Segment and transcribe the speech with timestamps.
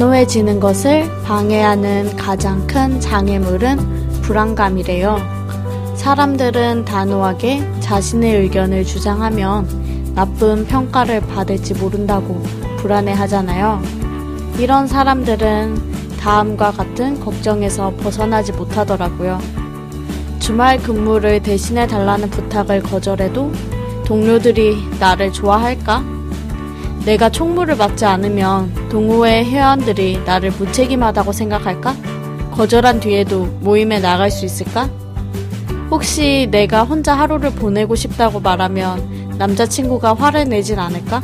[0.00, 5.18] 단호해지는 것을 방해하는 가장 큰 장애물은 불안감이래요.
[5.94, 12.42] 사람들은 단호하게 자신의 의견을 주장하면 나쁜 평가를 받을지 모른다고
[12.78, 13.82] 불안해 하잖아요.
[14.58, 19.38] 이런 사람들은 다음과 같은 걱정에서 벗어나지 못하더라고요.
[20.38, 23.52] 주말 근무를 대신해 달라는 부탁을 거절해도
[24.06, 26.19] 동료들이 나를 좋아할까?
[27.04, 31.96] 내가 총무를 맡지 않으면 동호회 회원들이 나를 무책임하다고 생각할까?
[32.52, 34.88] 거절한 뒤에도 모임에 나갈 수 있을까?
[35.90, 41.22] 혹시 내가 혼자 하루를 보내고 싶다고 말하면 남자친구가 화를 내진 않을까?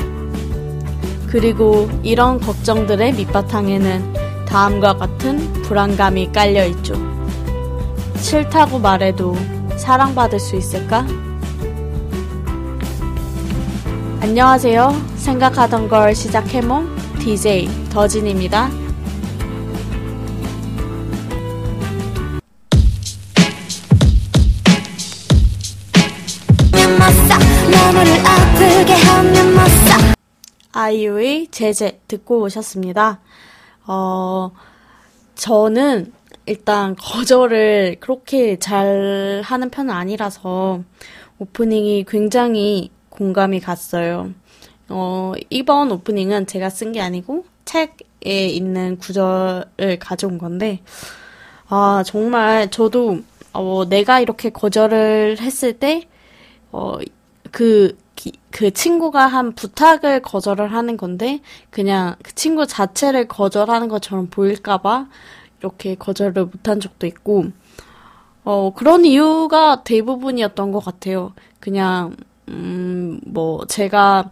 [1.26, 4.14] 그리고 이런 걱정들의 밑바탕에는
[4.46, 6.94] 다음과 같은 불안감이 깔려 있죠.
[8.16, 9.36] 싫다고 말해도
[9.76, 11.06] 사랑받을 수 있을까?
[14.22, 15.15] 안녕하세요.
[15.26, 16.86] 생각하던 걸 시작해몽
[17.18, 18.70] DJ 더진입니다.
[30.70, 33.18] 아이유의 제제 듣고 오셨습니다.
[33.88, 34.52] 어,
[35.34, 36.12] 저는
[36.44, 40.84] 일단 거절을 그렇게 잘 하는 편은 아니라서
[41.40, 44.30] 오프닝이 굉장히 공감이 갔어요.
[44.88, 50.80] 어, 이번 오프닝은 제가 쓴 게 아니고 책에 있는 구절을 가져온 건데,
[51.68, 53.20] 아, 정말 저도,
[53.52, 56.08] 어, 내가 이렇게 거절을 했을 때,
[56.72, 56.98] 어,
[57.52, 57.98] 그,
[58.50, 61.40] 그 친구가 한 부탁을 거절을 하는 건데
[61.70, 65.08] 그냥 그 친구 자체를 거절하는 것처럼 보일까봐
[65.60, 67.46] 이렇게 거절을 못한 적도 있고
[68.44, 71.32] 어 그런 이유가 대부분이었던 것 같아요.
[71.60, 72.16] 그냥
[72.48, 74.30] 음 뭐 제가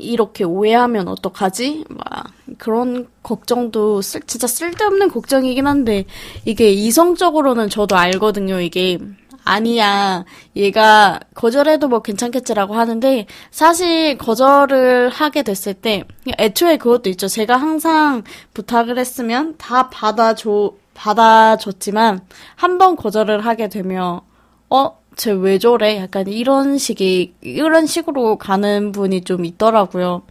[0.00, 1.84] 이렇게 오해하면 어떡하지?
[1.88, 2.24] 막
[2.58, 6.04] 그런 걱정도 쓸, 진짜 쓸데없는 걱정이긴 한데
[6.44, 8.60] 이게 이성적으로는 저도 알거든요.
[8.60, 8.98] 이게
[9.44, 10.24] 아니야.
[10.54, 16.04] 얘가 거절해도 뭐 괜찮겠지라고 하는데 사실 거절을 하게 됐을 때
[16.38, 17.26] 애초에 그것도 있죠.
[17.26, 18.22] 제가 항상
[18.54, 22.20] 부탁을 했으면 다 받아줘 받아줬지만
[22.56, 24.20] 한 번 거절을 하게 되면
[24.68, 25.98] 어, 쟤 왜 저래?
[25.98, 30.22] 약간 이런 식이 이런 식으로 가는 분이 좀 있더라고요.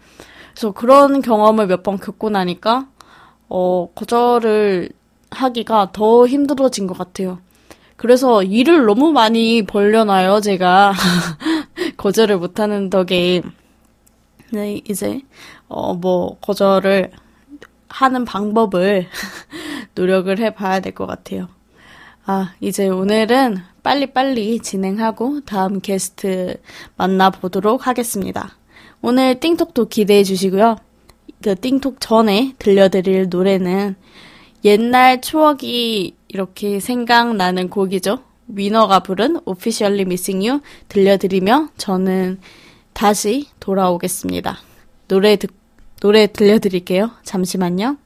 [0.53, 2.87] 그래서 그런 경험을 몇 번 겪고 나니까
[3.49, 4.89] 어, 거절을
[5.31, 7.39] 하기가 더 힘들어진 것 같아요.
[7.97, 10.93] 그래서 일을 너무 많이 벌려놔요, 제가.
[11.97, 13.41] 거절을 못하는 덕에.
[14.51, 15.21] 네, 이제,
[15.67, 17.11] 어, 뭐, 거절을
[17.89, 19.07] 하는 방법을
[19.95, 21.49] 노력을 해봐야 될 것 같아요.
[22.25, 23.57] 아, 이제 오늘은
[23.89, 26.57] 빨리빨리 진행하고 다음 게스트
[26.95, 28.55] 만나보도록 하겠습니다.
[29.01, 30.75] 오늘 띵톡도 기대해 주시고요.
[31.43, 33.95] 그 띵톡 전에 들려드릴 노래는
[34.63, 38.19] 옛날 추억이 이렇게 생각나는 곡이죠.
[38.47, 42.39] 위너가 부른 Officially Missing You 들려드리며 저는
[42.93, 44.59] 다시 돌아오겠습니다.
[45.07, 45.49] 노래 듣,
[45.99, 47.09] 노래 들려드릴게요.
[47.23, 47.97] 잠시만요.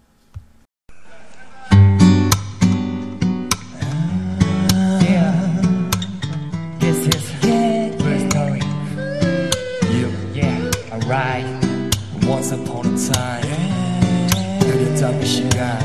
[11.13, 15.77] Once upon a time, 그랬던 그 시간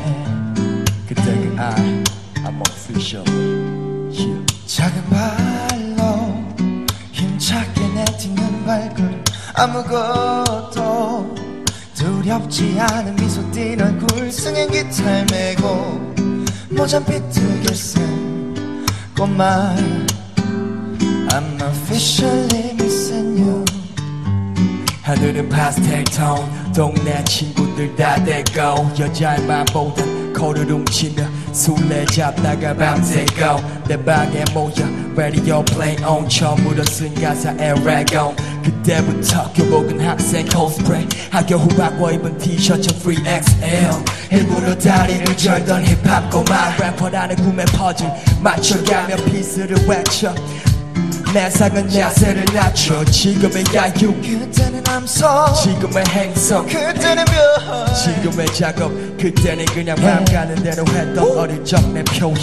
[1.07, 1.75] 그때 그아
[2.43, 3.23] I'm official.
[4.09, 4.43] Yeah.
[4.65, 6.33] 작은 발로
[7.11, 9.23] 힘차게 내딛는 발걸음
[9.53, 11.35] 아무것도
[11.93, 16.11] 두렵지 않은 미소 띤 얼굴 승인 기타를 메고
[16.71, 18.83] 모잠 비트게 쓴
[19.15, 19.75] 꽃말.
[21.31, 23.68] I'm officially missing you
[25.09, 26.71] 하늘은 파스텔 톤.
[26.71, 29.39] 동네 친구들 다 대고 여자의
[29.73, 30.05] 보다
[30.37, 34.85] 코를 훔치며 술래 잡다가 밤새고 내 방에 모여
[35.15, 36.29] radio play on.
[36.29, 45.35] 처음으로 쓴 가사의 레고 그때부터 교복은 학생 코스프레 학교 후바꿔 입은 티셔츠 3XL 일부러 다리를
[45.35, 46.75] 절던 힙합 꼬마.
[46.77, 48.07] 래퍼라는 꿈에 퍼즐
[48.43, 50.35] 맞춰가며 피스를 외쳐
[51.33, 53.03] 내 상은 야세를 낮춰.
[53.05, 54.13] 지금의 야유.
[54.21, 56.65] 그때는 암석 지금의 행성.
[56.65, 57.93] 그때는 묘.
[57.93, 58.91] 지금의 작업.
[59.17, 62.33] 그때는 그냥 맘 가는 대로 했던 어릴 적 내 표현.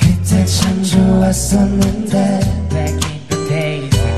[0.00, 2.40] 그때 참 좋았었는데.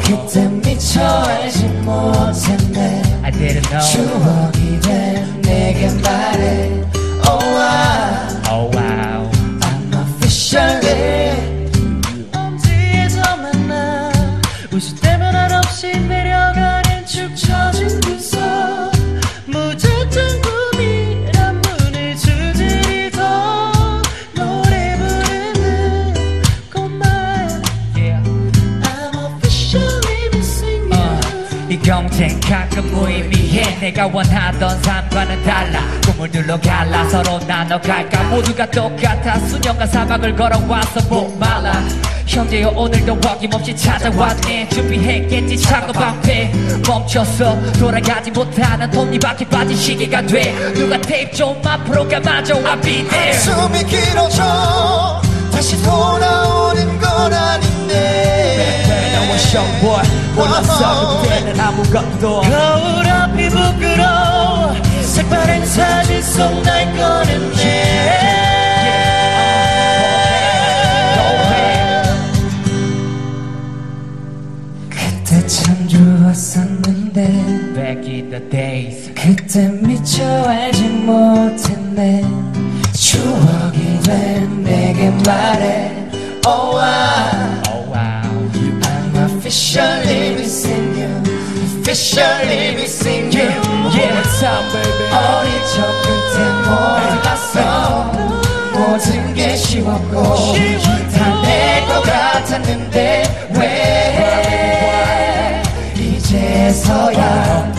[0.04, 3.02] 그때 미처 알지 못했네.
[3.80, 6.70] 추억이 된 내게 말해
[33.86, 35.80] 내가 원하던 삶과는 달라.
[36.04, 37.08] 꿈을 둘러 갈라.
[37.08, 38.24] 서로 나눠갈까?
[38.24, 39.38] 모두가 똑같아.
[39.46, 41.84] 수년간 사막을 걸어와서 목말라.
[42.26, 44.70] 현재의 오늘도 어김없이 찾아왔네.
[44.70, 46.52] 준비했겠지 차고 방패
[46.84, 50.52] 멈춰서 돌아가지 못하는 톱니바퀴 빠진 시기가 돼.
[50.74, 52.54] 누가 테이프 좀 앞으로 감아줘.
[52.56, 53.38] I'll be there.
[53.38, 55.22] 숨이 길어져
[55.52, 58.82] 다시 돌아오는 건 아닌데.
[59.14, 60.02] 나와 쇼보y
[60.34, 61.22] 몰랐어.
[61.22, 62.40] 그때는 아무것도.
[62.40, 63.25] 거울 앞이 부끄러워
[65.26, 68.46] 색바랜 사진 속 날 꺼냈네
[74.88, 82.22] 그때 참 좋았었는데 Back in the days 그때 미처 알지 못했네
[82.92, 85.92] 추억이 된 내게 말해
[86.46, 88.22] Oh I, Oh wow
[88.82, 91.35] I'm officially missing you
[91.88, 93.46] Officially missing you
[93.94, 96.34] Yeah what's up baby 어릴 적 그때
[96.66, 98.10] 몰랐어
[98.74, 100.16] 모든 게 쉬웠고
[101.14, 103.62] 다내것 같았는데 왜
[105.94, 107.72] 이제서야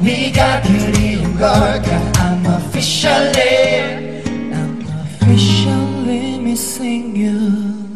[0.00, 4.20] 네가 그리운 걸까 I'm officially
[4.52, 4.84] I'm
[5.22, 7.86] officially missing you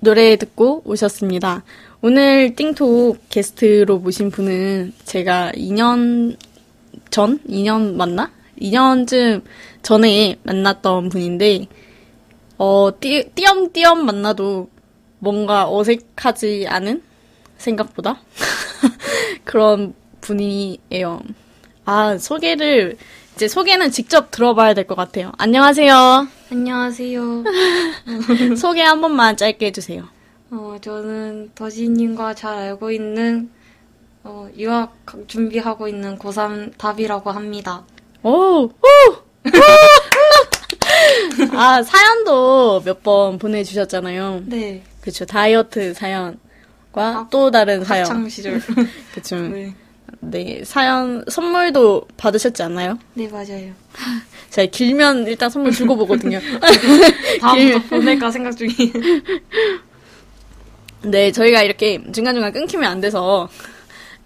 [0.00, 1.64] 노래 듣고 오셨습니다.
[2.00, 6.36] 오늘 띵톡 게스트로 모신 분은 제가 2년
[7.10, 7.40] 전?
[7.48, 8.30] 2년 맞나?
[8.60, 9.42] 2년쯤
[9.82, 11.66] 전에 만났던 분인데,
[12.58, 14.68] 어, 띠, 띄엄띄엄 만나도
[15.18, 17.02] 뭔가 어색하지 않은?
[17.56, 18.20] 생각보다?
[19.44, 21.20] 그런 분이에요.
[21.84, 22.96] 아, 소개를,
[23.34, 25.32] 이제 소개는 직접 들어봐야 될 것 같아요.
[25.38, 26.28] 안녕하세요.
[26.52, 27.44] 안녕하세요.
[28.56, 30.04] 소개 한 번만 짧게 해주세요.
[30.50, 33.50] 어, 저는 더지님과 잘 알고 있는
[34.24, 34.94] 어, 유학
[35.26, 37.84] 준비하고 있는 고3 답이라고 합니다.
[38.22, 38.70] 오, 오!
[41.52, 44.42] 아, 사연도 몇 번 보내주셨잖아요.
[44.46, 44.82] 네.
[45.00, 46.36] 그쵸, 다이어트 사연과
[46.94, 48.04] 아, 또 다른 사연.
[48.06, 48.60] 학창 시절.
[49.14, 49.36] 그쵸.
[49.36, 49.74] 네.
[50.20, 52.98] 네, 사연, 선물도 받으셨지 않나요?
[53.14, 53.72] 네, 맞아요.
[54.50, 56.40] 제가 길면 일단 선물 주고 보거든요.
[57.40, 58.92] 다음부터 보낼까 생각 중이에요.
[61.02, 63.48] 네, 저희가 이렇게 중간중간 끊기면 안 돼서,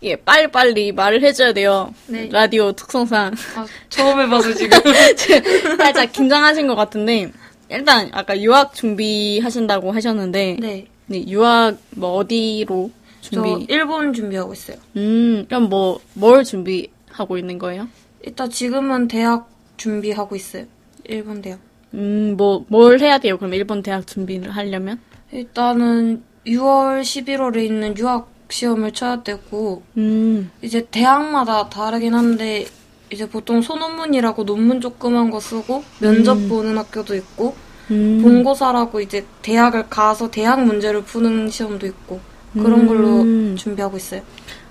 [0.02, 1.94] 예, 빨리빨리 말을 해줘야 돼요.
[2.06, 2.28] 네.
[2.30, 3.34] 라디오 특성상.
[3.56, 4.78] 아, 처음 해봐서 지금.
[5.78, 7.30] 살짝 긴장하신 것 같은데,
[7.68, 10.86] 일단 아까 유학 준비하신다고 하셨는데, 네.
[11.06, 12.90] 네, 유학 뭐 어디로
[13.20, 13.66] 저 준비?
[13.68, 14.76] 일본 준비하고 있어요.
[14.96, 17.86] 음, 그럼 뭐 뭘 준비하고 있는 거예요?
[18.22, 20.64] 일단 지금은 대학 준비하고 있어요.
[21.04, 21.60] 일본 대학.
[21.94, 23.36] 음, 뭐 뭘 해야 돼요?
[23.36, 25.00] 그럼 일본 대학 준비를 하려면?
[25.32, 32.66] 일단은 6월, 11월에 있는 유학 시험을 쳐야 되고, 음, 이제 대학마다 다르긴 한데
[33.10, 37.54] 이제 보통 소논문이라고 논문 조그만 거 쓰고 면접 보는 학교도 있고
[37.90, 42.20] 음, 본고사라고 이제 대학을 가서 대학 문제를 푸는 시험도 있고
[42.54, 43.56] 그런 걸로 음.
[43.56, 44.22] 준비하고 있어요.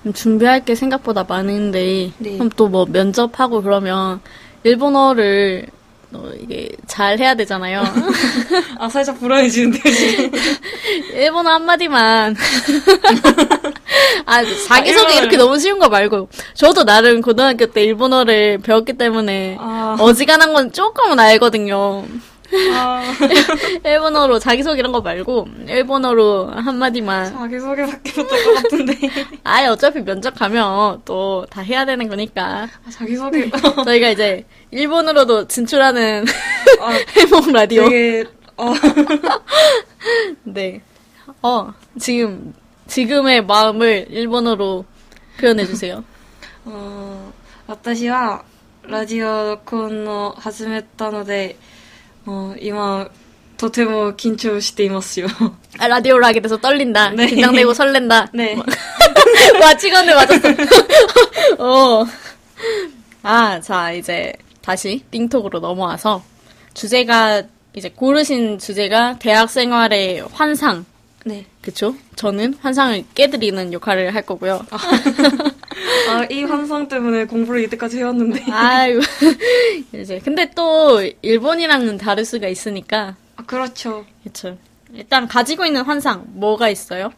[0.05, 2.33] 음, 준비할 게 생각보다 많은데, 네.
[2.33, 4.21] 그럼 또 뭐 면접하고 그러면
[4.63, 5.67] 일본어를
[6.13, 7.83] 어, 이게 잘 해야 되잖아요.
[8.77, 10.31] 아 살짝 불안해지는데요 지금.
[11.15, 12.35] 일본어 한마디만.
[14.25, 15.19] 아, 자기소개 아?
[15.19, 16.29] 이렇게 너무 쉬운 거 말고.
[16.53, 19.97] 저도 나름 고등학교 때 일본어를 배웠기 때문에 아.
[19.99, 22.05] 어지간한 건 조금은 알거든요.
[22.72, 23.02] 아,
[23.84, 27.32] 일본어로 자기소개 이런 거 말고, 일본어로 한마디만.
[27.32, 28.94] 자기소개밖에 못할 것 같은데.
[29.42, 32.68] 아예 어차피 면접 가면 또 다 해야 되는 거니까.
[32.86, 33.50] 아, 자기소개
[33.84, 36.24] 저희가 이제 일본으로도 진출하는
[36.80, 37.88] 아, 해몽 라디오.
[37.88, 38.24] 되게
[38.56, 38.72] 어,
[40.44, 40.80] 네.
[41.42, 42.54] 어, 지금,
[42.86, 44.84] 지금의 마음을 일본어로
[45.40, 46.04] 표현해주세요.
[46.64, 47.32] あー
[47.68, 48.44] 私は
[48.88, 51.56] ラジオ録音を始めたので、
[52.24, 53.08] もう今、
[53.56, 55.28] とても緊張していますよ。
[55.78, 57.10] 아, 라디오를 하게 돼서 떨린다.
[57.10, 57.26] 네.
[57.26, 58.30] 긴장되고 설렌다.
[58.34, 58.56] ね。
[59.60, 60.48] 와, 치건을 맞았어.
[61.58, 62.04] 어.
[63.22, 66.22] 아, 자, 이제 다시 띵톡으로 넘어와서
[66.74, 67.44] 주제가,
[67.74, 70.84] 이제 고르신 주제가 대학 생활의 환상.
[71.26, 71.46] ね。
[71.62, 71.94] 그쵸?
[72.14, 74.64] 저는 환상을 깨드리는 역할을 할 거고요.
[76.09, 78.51] 아, 이 환상 때문에 공부를 이때까지 해왔는데.
[78.51, 78.99] 아유.
[79.93, 83.15] 이제, 근데 또, 일본이랑은 다를 수가 있으니까.
[83.35, 84.05] 아, 그렇죠.
[84.23, 84.57] 그쵸.
[84.93, 87.11] 일단 가지고 있는 환상, 뭐가 있어요?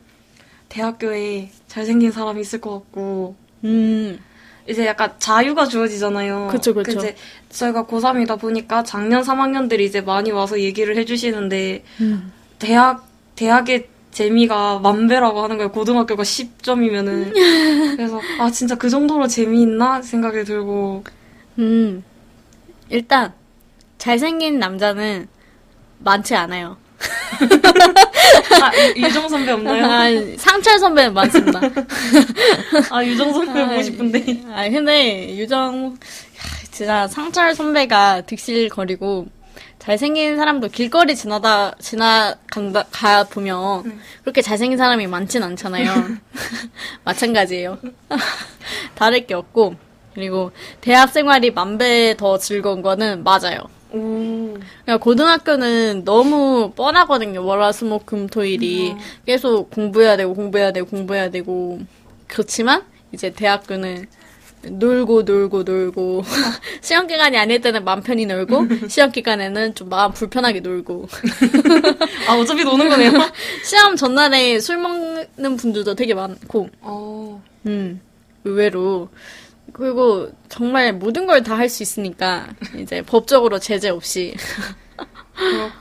[0.70, 4.20] 대학교에 잘생긴 사람이 있을 것 같고, 음,
[4.68, 6.48] 이제 약간 자유가 주어지잖아요.
[6.52, 6.92] 그쵸, 그쵸.
[6.92, 7.16] 이제
[7.50, 12.32] 저희가 고3이다 보니까 작년 3학년들이 이제 많이 와서 얘기를 해주시는데, 음.
[12.60, 15.72] 대학, 대학에 재미가 만배라고 하는 거예요.
[15.72, 17.34] 고등학교가 10점이면은.
[17.98, 21.04] 그래서 아 진짜 그 정도로 재미있나 생각이 들고
[21.60, 22.04] 음,
[22.90, 23.34] 일단,
[23.98, 25.28] 잘생긴 남자는
[26.00, 26.78] 많지 않아요.
[28.62, 29.86] 아 유- 유정 선배 없나요?
[29.86, 31.60] 아, 상철 선배는 많습니다.
[32.92, 34.44] 아 유정 선배 보고 싶은데.
[34.52, 35.98] 아, 근데, 유정, 야,
[36.72, 39.28] 진짜 상철 선배가 득실거리고,
[39.84, 45.92] 잘생긴 사람도 길거리 지나다, 지나간다, 가 보면, 그렇게 잘생긴 사람이 많진 않잖아요.
[47.04, 47.78] 마찬가지예요.
[48.96, 49.76] 다를 게 없고,
[50.14, 53.60] 그리고, 대학 생활이 만배 더 즐거운 거는 맞아요.
[53.92, 54.54] 오.
[54.86, 57.44] 그러니까 고등학교는 너무 뻔하거든요.
[57.46, 61.80] 월화수목금토일이 계속 공부해야 되고 공부해야 되고 공부해야 되고
[62.28, 64.08] 그렇지만 이제 대학교는
[64.70, 66.24] 놀고 놀고 놀고
[66.82, 71.08] 시험 기간이 아닐 때는 맘 편히 놀고 시험 기간에는 좀 마음 불편하게 놀고
[72.30, 73.12] 아 어차피 노는 거네요.
[73.64, 77.42] 시험 전날에 술 먹는 분들도 되게 많고 어.
[77.66, 78.02] 음
[78.44, 79.10] 의외로
[79.74, 84.36] 그리고 정말 모든 걸 다 할 수 있으니까 이제 법적으로 제재 없이.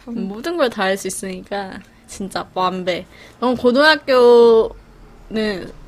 [0.06, 3.04] 모든 걸 다 할 수 있으니까 진짜 완배.
[3.40, 4.62] 넌 고등학교는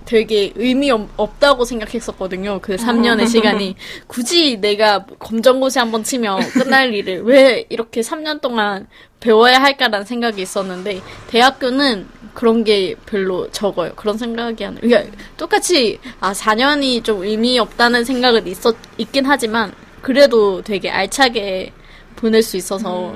[0.05, 2.59] 되게 의미 없- 없다고 생각했었거든요.
[2.61, 8.87] 그 3년의 시간이 굳이 내가 검정고시 한번 치면 끝날 일을 왜 이렇게 3년 동안
[9.21, 13.93] 배워야 할까라는 생각이 있었는데 대학교는 그런 게 별로 적어요.
[13.97, 14.75] 그런 생각이 안.
[14.75, 21.73] 그러니까 똑같이 아 4년이 좀 의미 없다는 생각은 있었 있긴 하지만 그래도 되게 알차게
[22.17, 23.15] 보낼 수 있어서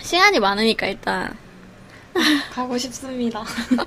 [0.00, 1.36] 시간이 많으니까 일단
[2.52, 3.44] 가고 싶습니다.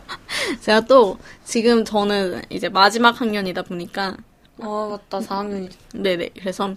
[0.62, 4.16] 제가 또 지금 저는 이제 마지막 학년이다 보니까
[4.62, 5.70] 아 맞다 4학년이.
[5.94, 6.76] 네네 그래서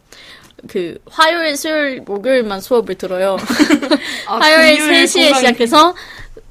[0.69, 3.37] 그 화요일 수요일 목요일만 수업을 들어요
[4.29, 5.95] 아, 화요일 금요일 3시에 공강이- 시작해서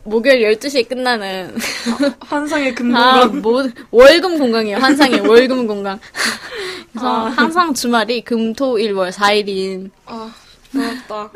[0.03, 1.55] 목요일 12시에 끝나는
[2.21, 3.41] 환상의 아, 금공강.
[3.41, 5.99] 뭐, 월금 공강이에요 환상의 월금 공강
[6.91, 7.29] 그래서 아.
[7.29, 10.33] 항상 주말이 금 토 일 월 4일인 아
[10.71, 11.31] 부럽다.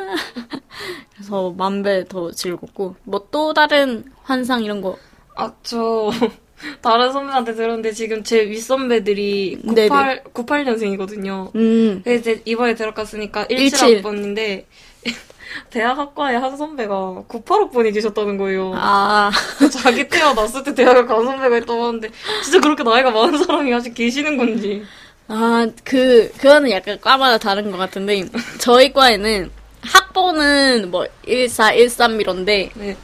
[1.15, 4.97] 그래서 만배 더 즐겁고 뭐 또 다른 환상 이런 거
[5.35, 6.11] 아저
[6.81, 9.87] 다른 선배한테 들었는데 지금 제 윗선배들이 네네.
[9.89, 11.53] 98 98년생이거든요.
[11.55, 14.01] 음, 그래서 이제 이번에 들어갔으니까 17.
[14.01, 14.65] 17학번인데
[15.71, 18.71] 대학 학과에 한 선배가 98학번이 계셨다는 거예요.
[18.75, 19.29] 아
[19.83, 22.09] 자기 태어났을 때 대학을 간 선배가 있다고 하는데
[22.43, 24.83] 진짜 그렇게 나이가 많은 사람이 아직 계시는 건지.
[25.27, 28.25] 아, 그, 그거는 약간 과마다 다른 것 같은데,
[28.59, 29.49] 저희 과에는
[29.81, 32.95] 학번은 뭐, 14, 13 이런데, 네.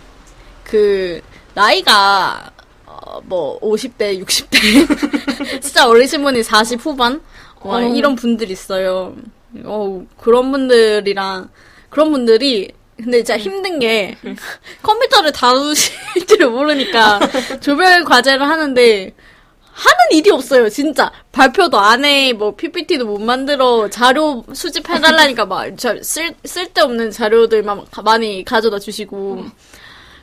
[0.63, 1.21] 그,
[1.53, 2.51] 나이가,
[2.85, 7.21] 어, 뭐, 50대, 60대, 진짜 어리신 분이 40 후반?
[7.61, 7.81] 와, 어.
[7.81, 9.15] 이런 분들 있어요.
[9.63, 11.49] 어, 그런 분들이랑,
[11.89, 14.17] 그런 분들이, 근데 진짜 힘든 게,
[14.83, 15.95] 컴퓨터를 다루실
[16.27, 17.19] 줄 모르니까,
[17.61, 19.13] 조별 과제를 하는데,
[19.79, 21.09] 하는 일이 없어요, 진짜.
[21.31, 28.01] 발표도 안 해, 뭐, PPT도 못 만들어, 자료 수집해달라니까 막, 저 쓸, 쓸데없는 자료들만 가-
[28.01, 29.45] 많이 가져다 주시고.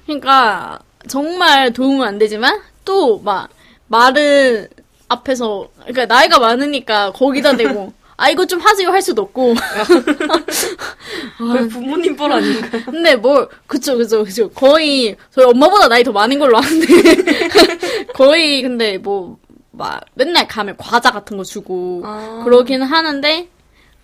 [0.04, 3.48] 그러니까, 정말 도움은 안 되지만, 또, 막,
[3.88, 4.68] 말은
[5.08, 9.54] 앞에서, 그러니까 나이가 많으니까 거기다 대고, 아, 이거 좀 하세요 할 수도 없고.
[11.38, 12.82] 그 부모님 뻘 아닌가요?
[12.86, 14.48] 근데 뭘, 그쵸, 그쵸, 그쵸.
[14.50, 16.86] 거의, 저희 엄마보다 나이 더 많은 걸로 아는데.
[18.14, 19.38] 거의, 근데 뭐,
[19.76, 22.42] 막, 맨날 가면 과자 같은 거 주고, 아.
[22.44, 23.48] 그러긴 하는데,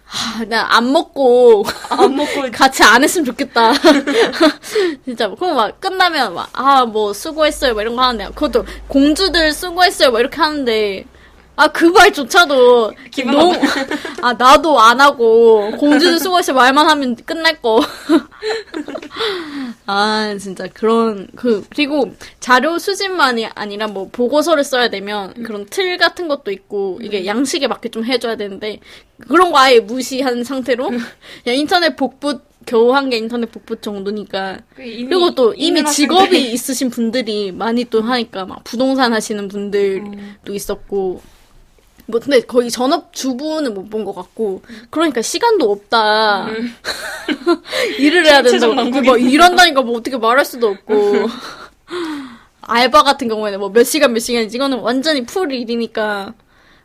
[0.05, 3.73] 하, 나안 먹고, 안 먹고 같이 안 했으면 좋겠다.
[5.05, 10.11] 진짜, 그럼 막, 끝나면 막, 아, 뭐, 수고했어요, 막 이런 거 하는데, 그것도, 공주들 수고했어요,
[10.13, 11.05] 막 이렇게 하는데,
[11.55, 12.93] 아, 그 말조차도,
[13.31, 13.53] 너무,
[14.23, 17.81] 아, 나도 안 하고, 공주들 수고했어요, 말만 하면 끝날 거.
[19.87, 26.27] 아, 진짜 그런, 그, 그리고 자료 수집만이 아니라 뭐 보고서를 써야 되면 그런 틀 같은
[26.29, 28.81] 것도 있고, 이게 양식에 맞게 좀 해 줘야 되는데,
[29.29, 34.59] 그런 거 아예 무시한 상태로, 그냥 인터넷 복붙, 겨우 한 게 인터넷 복붙 정도니까.
[34.79, 36.53] 이미 그리고 또 이미 직업이.
[36.53, 41.21] 있으신 분들이 많이 또 하니까, 막 부동산 하시는 분들도 있었고,
[42.07, 46.49] 뭐 근데 거의 전업 주부는 못 본 것 같고 그러니까 시간도 없다
[47.99, 48.75] 일을 해야 된다고.
[48.75, 50.95] 뭐 일한다니까 뭐 어떻게 말할 수도 없고
[52.63, 56.35] 알바 같은 경우에는 뭐 몇 시간 몇 시간이지 이거는 완전히 풀 일이니까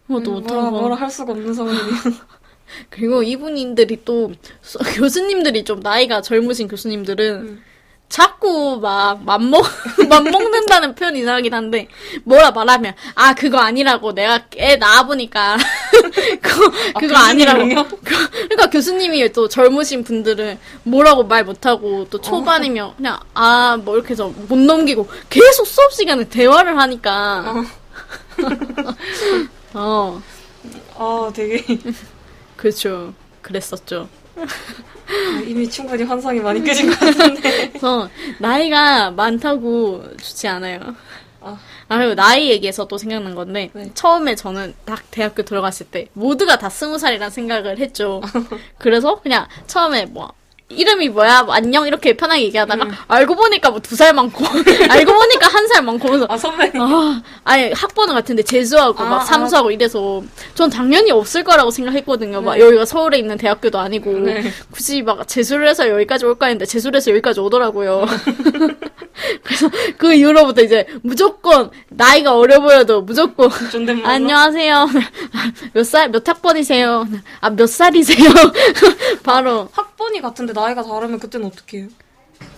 [0.08, 1.88] 뭐도 뭐라 못하고 뭐라 할 수가 없는 상황이네요.
[2.90, 4.32] 그리고 이분들이 또
[4.62, 7.64] 수- 교수님들이 좀 나이가 젊으신 교수님들은 음.
[8.10, 9.66] 자꾸 막 맘먹
[10.10, 11.88] 맘먹는다는 표현 이상하긴 한데
[12.24, 15.58] 뭐라 말하면 아 그거 아니라고 내가 애 낳아보니까
[16.42, 17.88] 그거 그거 아, 아니라고 교수님이요?
[18.04, 24.12] 그- 그러니까 교수님이 또 젊으신 분들은 뭐라고 말 못하고 또 초반이면 그냥 아 뭐 이렇게
[24.12, 27.64] 해서 못 넘기고 계속 수업 시간에 대화를 하니까.
[29.74, 30.22] 어.
[30.98, 31.64] 아, 되게
[32.56, 33.14] 그렇죠.
[33.42, 34.10] 그랬었죠
[35.48, 37.70] 이미 충분히 환상이 많이 깨진 것 같은데.
[37.70, 40.80] 그래서 나이가 많다고 좋지 않아요
[41.42, 41.58] 아.
[41.88, 43.90] 아 그리고 나이 얘기해서 또 생각난 건데 네.
[43.94, 48.22] 처음에 저는 딱 대학교 들어갔을 때 모두가 다 스무 살이란 생각을 했죠
[48.78, 50.34] 그래서 그냥 처음에 뭐
[50.70, 52.92] 이름이 뭐야 뭐 안녕 이렇게 편하게 얘기하다가 음.
[53.08, 54.44] 알고 보니까 뭐 두 살 많고
[54.90, 56.82] 알고 보니까 한 살 많고 그래서 아, 선배님.
[56.82, 59.26] 아, 아예 학번은 같은데 재수하고 아, 막 아.
[59.26, 60.22] 삼수하고 이래서
[60.56, 62.42] 전 당연히 없을 거라고 생각했거든요.
[62.42, 62.62] 막 네.
[62.62, 64.44] 여기가 서울에 있는 대학교도 아니고 네.
[64.72, 68.06] 굳이 막 재수를 해서 여기까지 올까 했는데 재수를 해서 여기까지 오더라고요.
[69.44, 73.50] 그래서 그 이후로부터 이제 무조건 나이가 어려 보여도 무조건.
[74.06, 74.88] 안녕하세요.
[75.74, 77.08] 몇 살, 몇 학번이세요?
[77.42, 78.30] 아, 몇 살이세요?
[79.24, 79.70] 바로.
[79.72, 81.88] 학번이 같은데 나이가 다르면 그때는 어떻게 해요?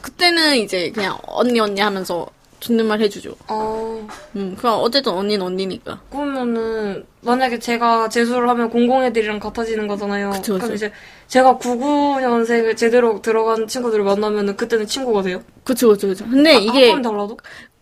[0.01, 2.27] 그때는 이제 그냥 언니, 언니 하면서
[2.59, 3.35] 존댓말 해주죠.
[3.47, 6.01] 아, 음, 그럼 어쨌든 언니는 언니니까.
[6.09, 10.31] 그러면은, 만약에 제가 재수를 하면 공공 애들이랑 같아지는 거잖아요.
[10.31, 10.57] 그쵸, 그쵸.
[10.65, 10.91] 그럼 이제
[11.27, 15.41] 제가 99년생을 제대로 들어간 친구들을 만나면은 그때는 친구가 돼요?
[15.63, 16.25] 그쵸, 그쵸, 그쵸.
[16.29, 17.37] 근데 아, 이게 학번이 달라도?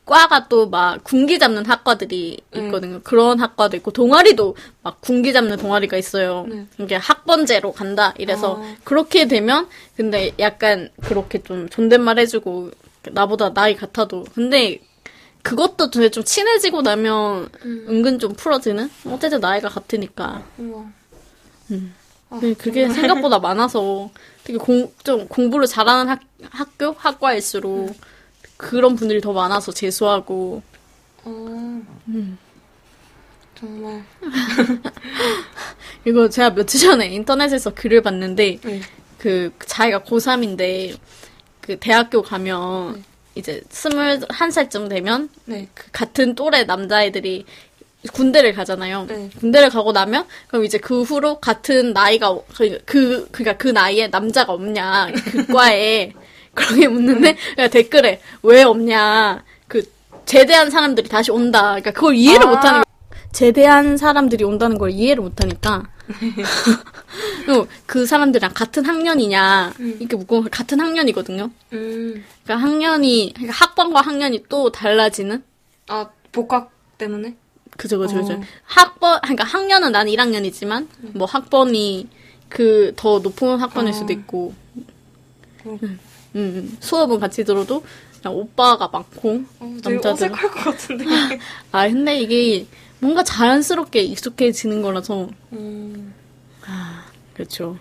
[0.08, 2.66] 과가 또 막 군기 잡는 학과들이 음.
[2.66, 3.02] 있거든요.
[3.04, 6.46] 그런 학과도 있고, 동아리도 막 군기 잡는 동아리가 있어요.
[6.50, 6.66] 네.
[6.80, 8.14] 이게 학번제로 간다.
[8.18, 8.76] 이래서 아.
[8.84, 12.72] 그렇게 되면, 근데 약간 그렇게 좀 존댓말 해주고,
[13.12, 14.26] 나보다 나이 같아도.
[14.34, 14.80] 근데
[15.44, 17.86] 그것도 되게 좀 친해지고 나면 음.
[17.90, 18.90] 은근 좀 풀어지는?
[19.06, 20.44] 어쨌든 나이가 같으니까.
[20.58, 20.84] 우와.
[22.30, 24.10] 아, 근데 그게 생각보다 많아서
[24.44, 26.94] 되게 공, 좀 공부를 잘하는 학, 학교?
[26.98, 27.96] 학과일수록
[28.58, 30.62] 그런 분들이 더 많아서 재수하고.
[31.24, 32.38] 어, 음.
[33.58, 34.04] 정말.
[36.06, 38.82] 이거 제가 며칠 전에 인터넷에서 글을 봤는데, 네.
[39.18, 40.98] 그 자기가 고3인데,
[41.62, 43.04] 그 대학교 가면
[43.36, 45.68] 이제 스물 한 살쯤 되면 네.
[45.74, 47.46] 그 같은 또래 남자애들이
[48.14, 49.06] 군대를 가잖아요.
[49.08, 49.30] 네.
[49.40, 54.08] 군대를 가고 나면 그럼 이제 그 후로 같은 나이가 어- 그, 그 그러니까 그 나이에
[54.08, 56.14] 남자가 없냐 그 과에
[56.58, 59.84] 그렇게 묻는데 그러니까 댓글에 왜 없냐 그
[60.26, 61.62] 제대한 사람들이 다시 온다.
[61.62, 62.50] 그러니까 그걸 이해를 아.
[62.50, 62.84] 못하는.
[63.32, 65.84] 제대한 사람들이 온다는 걸 이해를 못하니까
[67.46, 71.52] 그리고 그 사람들이랑 같은 학년이냐 이렇게 묻고 같은 학년이거든요.
[71.74, 72.24] 음.
[72.44, 75.44] 그러니까 학년이 그러니까 학번과 학년이 또 달라지는
[75.88, 77.36] 아, 복학 때문에?
[77.78, 78.34] 그죠, 그죠, 그죠.
[78.34, 78.42] 어.
[78.66, 82.08] 학번, 그러니까 학년은 난 1학년이지만, 뭐 학번이
[82.50, 83.94] 그 더 높은 학번일 어.
[83.94, 84.54] 수도 있고,
[85.64, 85.78] 어.
[85.84, 86.00] 음,
[86.38, 87.84] 음, 수업은 같이 들어도
[88.22, 90.32] 그냥 오빠가 많고, 어, 되게 남자들은.
[90.34, 91.06] 어색할 것 같은데.
[91.72, 92.66] 아, 근데 이게
[93.00, 96.14] 뭔가 자연스럽게 익숙해지는 거라서, 음.
[97.34, 97.78] 그렇죠.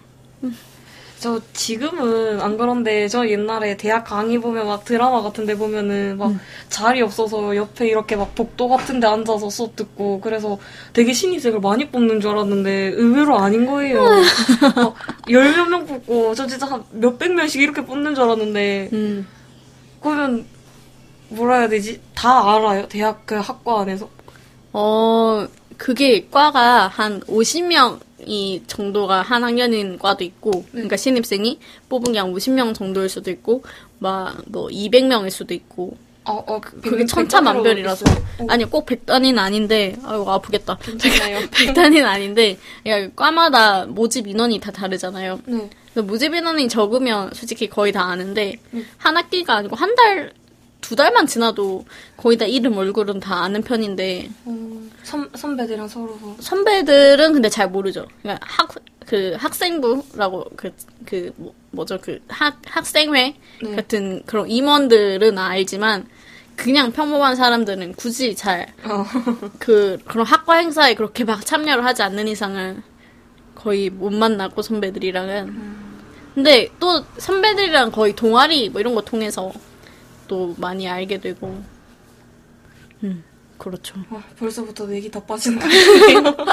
[1.19, 6.33] 저 지금은 안 그런데 저 옛날에 대학 강의 보면 막 드라마 같은데 보면은 막
[6.69, 10.59] 자리 없어서 옆에 이렇게 막 복도 같은데 앉아서 수업 듣고 그래서
[10.93, 14.05] 되게 신입생을 많이 뽑는 줄 알았는데 의외로 아닌 거예요.
[15.31, 19.27] 열몇 명 뽑고 저 진짜 한 몇백 명씩 이렇게 뽑는 줄 알았는데 음,
[20.03, 20.45] 그러면
[21.31, 22.01] 뭐라 해야 되지?
[22.15, 22.87] 다 알아요?
[22.89, 24.09] 대학 그 학과 안에서?
[24.73, 25.47] 어,
[25.79, 31.59] 그게 과가 한 50명 이 정도가 한 학년인 과도 있고, 그러니까 신입생이
[31.89, 33.63] 뽑은 게 한 50명 정도일 수도 있고,
[34.01, 38.05] 막 뭐 200명일 수도 있고, 어, 어, 그- 그게 백- 천차만별이라서.
[38.49, 40.77] 아니, 꼭 100단위는 아닌데, 아이고, 아프겠다.
[40.79, 41.39] 괜찮아요.
[41.51, 45.41] 100단위는 아닌데, 그러니까 과마다 모집 인원이 다 다르잖아요.
[45.47, 45.71] 네.
[46.03, 48.57] 모집 인원이 적으면 솔직히 거의 다 아는데,
[48.99, 50.33] 한 학기가 아니고 한 달,
[50.81, 51.85] 두 달만 지나도
[52.17, 58.07] 거의 다 이름, 얼굴은 다 아는 편인데, 어, 선, 선배들이랑 서로 선배들은 근데 잘 모르죠.
[58.23, 58.75] 그러니까 학,
[59.07, 60.73] 그 학생부라고 그,
[61.05, 61.99] 그, 뭐, 뭐죠.
[62.01, 63.77] 그 학, 학생회 네.
[63.77, 66.07] 같은 그런 임원들은 알지만
[66.57, 69.05] 그냥 평범한 사람들은 굳이 잘 어.
[69.59, 72.83] 그, 그런 학과 행사에 그렇게 막 참여를 하지 않는 이상은
[73.55, 75.77] 거의 못 만나고 선배들이랑은.
[76.35, 79.53] 근데 또 선배들이랑 거의 동아리 뭐 이런 거 통해서
[80.27, 81.63] 또 많이 알게 되고.
[83.03, 83.25] 음,
[83.59, 83.97] 그렇죠.
[84.11, 85.59] 아, 벌써부터 내기 다 같아요.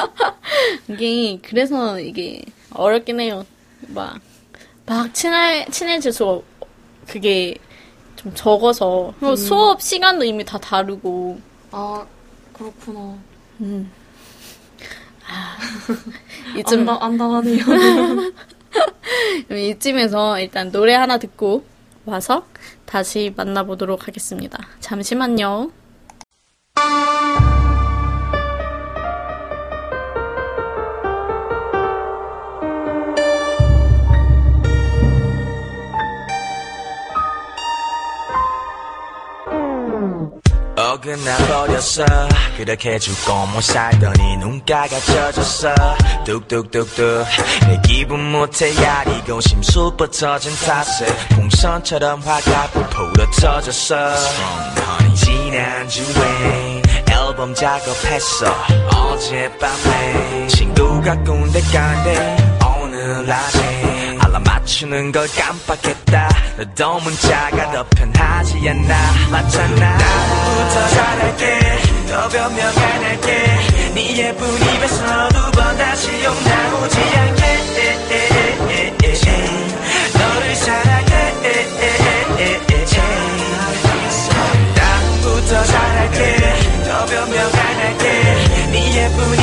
[0.89, 3.45] 이게 그래서 이게 어렵긴 해요.
[3.89, 4.19] 막,
[4.85, 6.45] 막 친해 친해질수록
[7.07, 7.55] 그게
[8.15, 11.39] 좀 적어서 그리고 수업 시간도 이미 다 다르고
[11.71, 12.05] 아,
[12.53, 13.17] 그렇구나.
[16.57, 17.63] 이쯤 안다, 안다하네요.
[19.51, 21.65] 이쯤에서 일단 노래 하나 듣고
[22.05, 22.45] 와서
[22.85, 24.57] 다시 만나보도록 하겠습니다.
[24.79, 25.71] 잠시만요.
[41.03, 42.05] 어긋나버렸어.
[42.55, 45.75] 그렇게 죽고 못 살더니 눈가가 젖었어.
[46.25, 47.25] 뚝뚝뚝뚝.
[47.67, 54.15] 내 기분 못해 야리고 심술뻗 터진 탓에 풍선처럼 화가 불풀어 터졌어.
[55.13, 58.45] 지난주에 앨범 작업했어.
[58.95, 62.37] 어젯밤에 친구가 꾼데 간데
[62.81, 63.72] 오늘 아침
[64.63, 66.29] 맞추는 걸 깜빡했다.
[66.57, 68.95] 너도 문자가 더 편하지 않나.
[69.29, 69.97] 맞잖아.
[69.97, 71.59] 나부터 잘할게.
[72.09, 73.59] 더 변명 안 할게.
[73.93, 77.43] 네 예쁜 입에서 두 번 다시 욕 나오지 않게.
[80.17, 81.13] 너를 사랑해.
[84.75, 86.37] 다음부터 잘할게.
[86.85, 88.35] 더 변명 안 할게.
[88.71, 89.42] 네 예쁜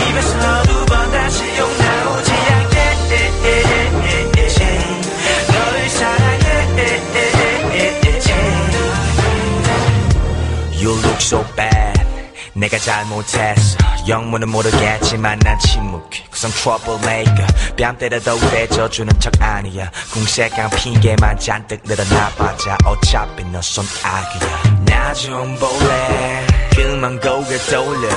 [12.60, 13.78] 내가 잘못했어.
[14.06, 17.46] 영문은 모르겠지만 난 Cause I'm troublemaker
[17.76, 19.90] 뺨 때려도 빼져주는 척 아니야.
[20.12, 24.84] 궁색한 핑계만 잔뜩 늘어나봤자 어차피 너 손아귀야.
[24.84, 26.46] 나 좀 볼래.
[26.74, 28.08] 그만 고개 돌려.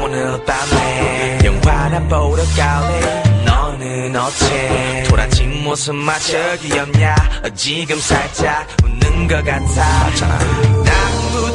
[0.00, 3.22] 오늘 밤에 영화나 보러 갈래?
[3.44, 5.04] 너는 어째?
[5.08, 7.14] 돌아진 모습마저 귀엽냐?
[7.44, 10.38] 어, 지금 살짝 웃는 것 같아 맞잖아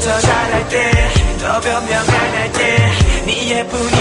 [0.07, 0.91] 다음부터 잘할게.
[1.39, 2.77] 더 변명 안 할게.
[3.25, 3.96] 네 예쁜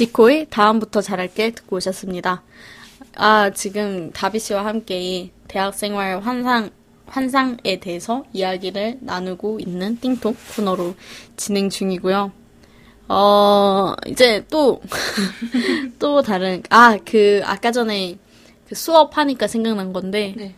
[0.00, 2.42] 지코의 다음부터 잘할게 듣고 오셨습니다.
[3.16, 6.70] 아, 지금 다비 씨와 함께 대학 생활 환상,
[7.04, 10.94] 환상에 대해서 이야기를 나누고 있는 띵톡 코너로
[11.36, 12.32] 진행 중이고요.
[13.08, 14.80] 어, 이제 또,
[15.98, 18.16] 또 다른, 아, 그, 아까 전에
[18.66, 20.54] 그 수업하니까 생각난 건데, 네.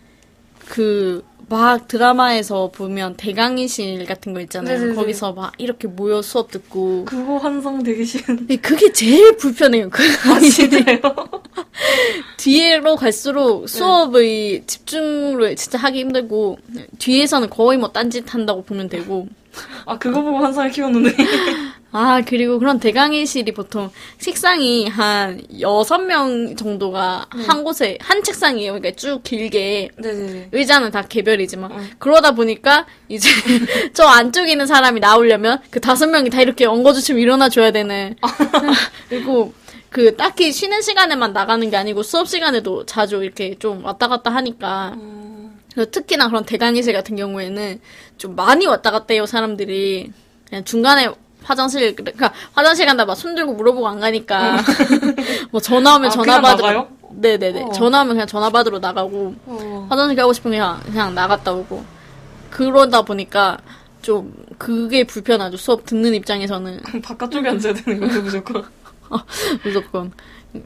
[0.68, 4.74] 그, 막 드라마에서 보면 대강의실 같은 거 있잖아요.
[4.78, 4.94] 네네네.
[4.94, 8.36] 거기서 막 이렇게 모여 수업 듣고, 그거 환상 되게 싫은데.
[8.40, 9.90] 근데 그게 제일 불편해요.
[9.90, 10.70] 그 강의실이.
[10.70, 11.00] 진짜요?
[12.38, 16.58] 뒤로 갈수록 수업의 집중을 진짜 하기 힘들고
[16.98, 19.28] 뒤에서는 거의 뭐 딴짓 한다고 보면 되고
[19.84, 21.14] 아, 그거 보고 환상을 키웠는데.
[21.94, 28.72] 아 그리고 그런 대강의실이 보통 책상이 한 여섯 명 정도가 한 곳에 한 책상이에요.
[28.72, 30.48] 그러니까 쭉 길게 네네네.
[30.52, 33.28] 의자는 다 개별 이지만 그러다 보니까 이제
[33.94, 38.16] 저 안쪽에 있는 사람이 나오려면 그 다섯 명이 다 이렇게 엉거주춤 일어나 줘야 되네.
[39.08, 39.52] 그리고
[39.88, 44.96] 그 딱히 쉬는 시간에만 나가는 게 아니고 수업 시간에도 자주 이렇게 좀 왔다 갔다 하니까.
[45.72, 47.80] 그래서 특히나 그런 대강의실 같은 경우에는
[48.18, 50.10] 좀 많이 왔다 갔다 해요 사람들이.
[50.48, 51.08] 그냥 중간에
[51.44, 54.58] 화장실 그러니까 화장실 간다 막 손 들고 물어보고 안 가니까
[55.50, 56.88] 뭐 전화 오면 아, 전화 받으러?
[57.10, 57.72] 네네네 어.
[57.72, 59.86] 전화 오면 그냥 전화 받으러 나가고 어.
[59.90, 61.84] 화장실 가고 싶으면 그냥, 그냥 나갔다 오고.
[62.50, 63.58] 그러다 보니까
[64.02, 65.56] 좀 그게 불편하죠.
[65.56, 68.64] 수업 듣는 입장에서는 그럼 바깥쪽에 앉아야 되는 거예요, 무조건.
[69.64, 70.12] 무조건.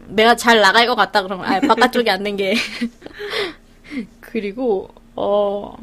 [0.09, 2.55] 내가 잘 나갈 것 같다 그러면 아 바깥쪽에 앉는 게.
[4.21, 5.77] 그리고 어.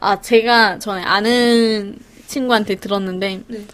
[0.00, 1.96] 아 제가 전에 아는
[2.26, 3.64] 친구한테 들었는데 네.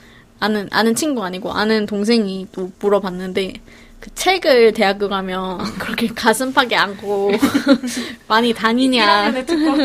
[0.40, 3.52] 아는 아는 친구 아니고 아는 동생이 또 물어봤는데
[4.00, 7.32] 그 책을 대학교 가면 그렇게 가슴팍에 안고
[8.26, 9.76] 많이 다니냐 1학년에 특강.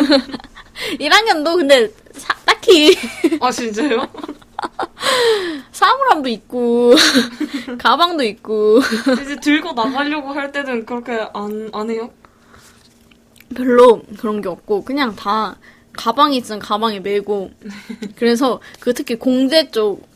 [0.99, 2.95] 1학년도 근데 사- 딱히
[3.41, 4.07] 아, 진짜요?
[5.71, 6.93] 사물함도 있고
[7.77, 8.79] 가방도 있고
[9.21, 12.09] 이제 들고 나가려고 할 때는 그렇게 안, 안 해요?
[13.55, 15.55] 별로 그런 게 없고 그냥 다
[15.93, 17.51] 가방이 있으면 가방에 메고
[18.15, 20.07] 그래서 그 특히 공대 쪽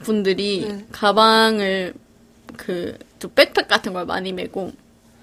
[0.00, 0.86] 분들이 네.
[0.92, 1.94] 가방을
[2.56, 4.70] 그 좀 백팩 같은 걸 많이 메고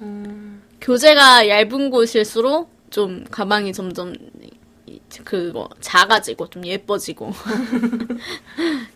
[0.02, 4.14] 음, 교재가 얇은 곳일수록 좀 가방이 점점
[4.86, 7.32] 이- 그거 작아지고 좀 예뻐지고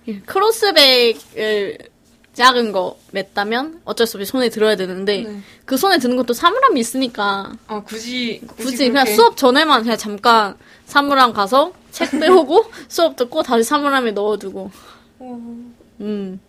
[0.25, 1.77] 크로스백을
[2.33, 5.39] 작은 거 맸다면 어쩔 수 없이 손에 들어야 되는데 네.
[5.65, 10.55] 그 손에 드는 것도 사물함이 있으니까 아 굳이 굳이 그냥 그렇게- 수업 전에만 그냥 잠깐
[10.85, 14.71] 사물함 가서 책 빼오고 수업 듣고 다시 사물함에 넣어두고
[15.19, 15.39] 어,
[16.01, 16.39] 음.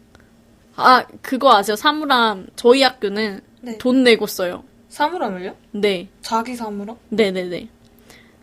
[0.77, 1.77] 아, 그거 아세요?
[1.77, 3.79] 사물함, 저희 학교는 네.
[3.79, 4.65] 돈 내고 써요.
[4.89, 5.55] 사물함을요?
[5.73, 6.09] 네.
[6.23, 6.97] 자기 사물함?
[7.11, 7.69] 네네네.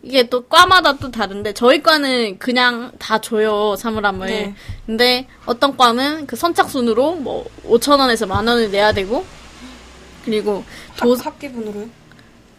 [0.02, 4.26] 이게 또 과마다 또 다른데, 저희 과는 그냥 다 줘요, 사물함을.
[4.26, 4.54] 네.
[4.86, 9.24] 근데 어떤 과는 그 선착순으로 뭐, 5천 원에서 만 원을 내야 되고,
[10.24, 10.62] 그리고
[10.96, 11.88] 도, 학, 학기분으로요?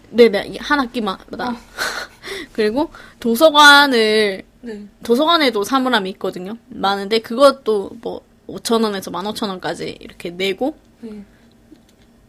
[0.10, 1.50] 네네, 이한 학기마다.
[1.50, 1.56] 어.
[2.52, 4.86] 그리고 도서관을, 네.
[5.04, 6.58] 도서관에도 사물함이 있거든요.
[6.68, 11.24] 많은데, 그것도 뭐, 5천 원에서 15,000원까지 이렇게 내고, 네.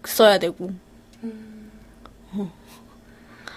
[0.04, 0.72] 써야 되고.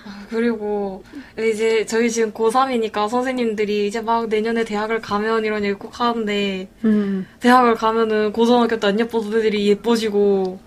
[0.06, 1.04] 아, 그리고
[1.40, 7.26] 이제 저희 지금 고3이니까 선생님들이 이제 막 내년에 대학을 가면 이런 얘기 꼭 하는데 음.
[7.40, 10.60] 대학을 가면은 고등학교 때 안 예뻐던 애들이 예뻐지고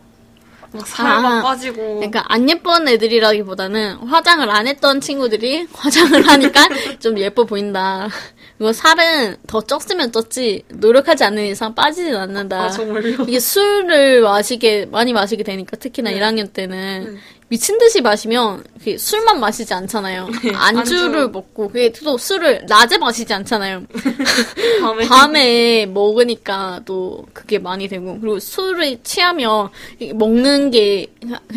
[0.73, 7.19] 막 살만 아, 빠지고 그러니까 안 예쁜 애들이라기보다는 화장을 안 했던 친구들이 화장을 하니까 좀
[7.19, 8.09] 예뻐 보인다.
[8.59, 12.65] 이거 살은 더 쪘으면 쪘지 노력하지 않는 이상 빠지진 않는다.
[12.65, 13.25] 아 정말요?
[13.29, 16.19] 이게 술을 마시게 많이 마시게 되니까 특히나 네.
[16.19, 17.21] 1학년 때는 네.
[17.49, 18.65] 미친 듯이 마시면
[18.99, 20.29] 술만 마시지 않잖아요.
[20.43, 21.31] 네, 안주를 안주.
[21.33, 23.85] 먹고 그게 또 술을 낮에 마시지 않잖아요.
[24.81, 29.69] 밤에 밤에 먹으니까 또 그게 많이 되고 그리고 술을 취하면
[30.01, 31.07] 이 먹는 게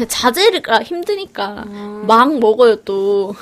[0.07, 2.03] 자제가 힘드니까 아.
[2.05, 3.33] 막 먹어요 또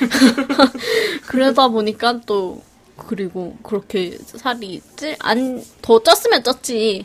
[1.26, 2.60] 그러다 보니까 또
[3.06, 7.04] 그리고 그렇게 살이 찔안더 쪘으면 쪘지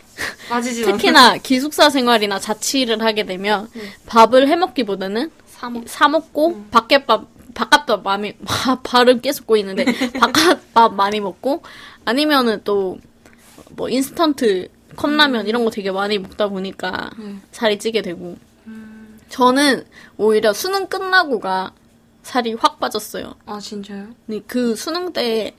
[0.49, 3.84] 빠지지 특히나 기숙사 생활이나 자취를 하게 되면 네.
[4.08, 6.67] 밥을 해 먹기보다는 사먹 사 먹고 음.
[6.71, 8.34] 밖에밥 바깥밥 많이
[8.84, 9.86] 발음 계속 꼬이는데
[10.19, 11.63] 바깥밥 많이 먹고
[12.06, 12.97] 아니면은 또
[13.75, 17.41] 뭐 인스턴트 컵라면 이런 거 되게 많이 먹다 보니까 음.
[17.51, 18.38] 살이 찌게 되고
[19.29, 19.86] 저는
[20.17, 21.73] 오히려 수능 끝나고가
[22.21, 23.34] 살이 확 빠졌어요.
[23.47, 24.10] 아 진짜요?
[24.27, 25.56] 근데 그 수능 때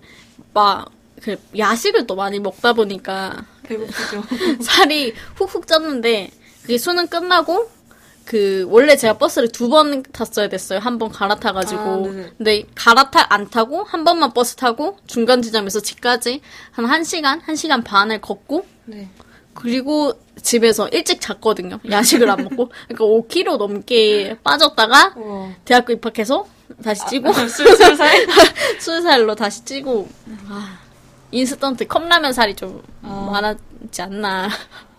[0.54, 0.86] 막
[1.22, 4.22] 그 야식을 또 많이 먹다 보니까 배고프죠.
[4.60, 6.28] 살이 훅훅 쪘는데
[6.62, 7.70] 그게 수능 끝나고
[8.26, 10.80] 그 원래 제가 버스를 두 번 탔어야 됐어요.
[10.80, 11.80] 한 번 갈아타가지고.
[11.80, 12.30] 아, 네네.
[12.36, 18.20] 근데 갈아타 안 타고 한 번만 버스 타고 중간 지점에서 집까지 한 1시간, 1시간 반을
[18.20, 19.08] 걷고 네.
[19.54, 20.12] 그리고
[20.42, 21.78] 집에서 일찍 잤거든요.
[21.88, 22.70] 야식을 안 먹고.
[22.88, 25.48] 그러니까 5kg 넘게 빠졌다가 우와.
[25.64, 26.46] 대학교 입학해서
[26.82, 28.26] 다시 찌고 술술살
[28.80, 30.08] 술살로 다시 찌고
[30.48, 30.78] 아,
[31.30, 33.28] 인스턴트 컵라면 살이 좀 아.
[33.32, 34.48] 많았지 않나.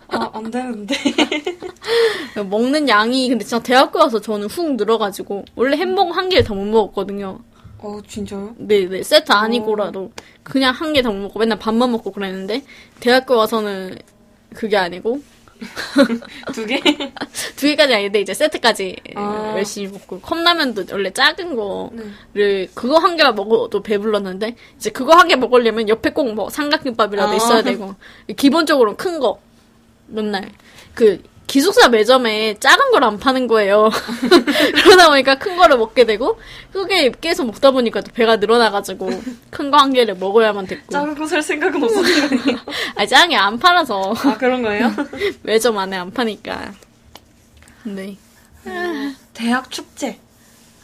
[0.08, 0.94] 아 안 되는데.
[2.48, 7.40] 먹는 양이 근데 진짜 대학교 와서 저는 훅 늘어가지고 원래 햄버거 한 개를 다못 먹었거든요.
[7.78, 8.54] 어 진짜요?
[8.58, 10.12] 네 네 세트 아니고라도
[10.42, 12.62] 그냥 한개다못 먹고 맨날 밥만 먹고 그랬는데
[13.00, 13.98] 대학교 와서는
[14.54, 15.20] 그게 아니고
[16.52, 16.80] 두 개?
[17.56, 19.54] 두 개까지 아닌데 이제 세트까지 아.
[19.56, 22.02] 열심히 먹고 컵라면도 원래 작은 네.
[22.34, 27.32] 거를 그거 한 개만 먹어도 배불렀는데 이제 그거 한 개 먹으려면 옆에 꼭 뭐 삼각김밥이라도
[27.32, 27.34] 아.
[27.34, 27.94] 있어야 되고
[28.36, 29.40] 기본적으로 큰 거
[30.08, 30.50] 맨날
[30.94, 33.88] 그 기숙사 매점에 작은 걸 안 파는 거예요.
[34.82, 36.38] 그러다 보니까 큰 거를 먹게 되고
[36.72, 39.08] 그게 계속 먹다 보니까 또 배가 늘어나가지고
[39.50, 42.58] 큰 거 한 개를 먹어야만 됐고 작은 거 살 생각은 없었던 거예요.
[42.96, 44.90] 아 작은 게 안 팔아서 아 그런 거예요?
[45.42, 46.72] 매점 안에 안 파니까
[47.84, 48.16] 네.
[49.32, 50.18] 대학 축제.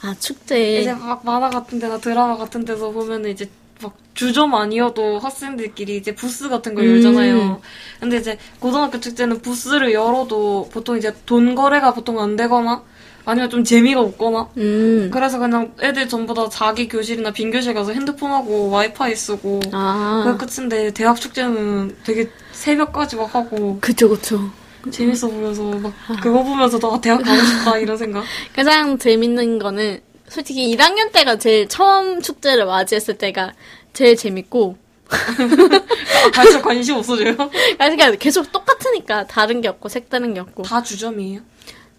[0.02, 3.48] 아 축제 이제 막 만화 같은 데나 드라마 같은 데서 보면은 이제
[3.82, 6.86] 막 주점 아니어도 학생들끼리 이제 부스 같은 거 음.
[6.88, 7.60] 열잖아요.
[8.00, 12.82] 근데 이제 고등학교 축제는 부스를 열어도 보통 이제 돈 거래가 보통 안 되거나
[13.24, 15.10] 아니면 좀 재미가 없거나 음.
[15.12, 20.46] 그래서 그냥 애들 전부 다 자기 교실이나 빈 교실 가서 핸드폰하고 와이파이 쓰고 아 그게
[20.46, 24.50] 끝인데 대학 축제는 되게 새벽까지 막 하고 그쵸 그쵸
[24.90, 28.24] 재밌어 보여서 막 그거 보면서 나 대학 가고 싶다 이런 생각.
[28.54, 30.00] 가장 재밌는 거는
[30.32, 33.52] 솔직히 1학년 때가 제일 처음 축제를 맞이했을 때가
[33.92, 34.78] 제일 재밌고.
[35.10, 37.36] 아, 갈수록 관심 없어져요?
[37.76, 40.62] 그러니까 계속 똑같으니까 다른 게 없고 색다른 게 없고.
[40.62, 41.40] 다 주점이에요?